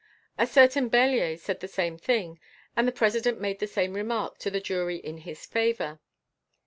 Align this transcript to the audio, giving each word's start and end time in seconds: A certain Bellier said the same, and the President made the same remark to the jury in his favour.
A 0.35 0.47
certain 0.47 0.89
Bellier 0.89 1.37
said 1.37 1.59
the 1.59 1.67
same, 1.67 1.99
and 2.75 2.87
the 2.87 2.91
President 2.91 3.39
made 3.39 3.59
the 3.59 3.67
same 3.67 3.93
remark 3.93 4.39
to 4.39 4.49
the 4.49 4.59
jury 4.59 4.97
in 4.97 5.19
his 5.19 5.45
favour. 5.45 5.99